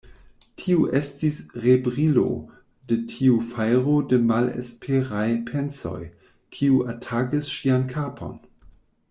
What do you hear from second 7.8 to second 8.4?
kapon.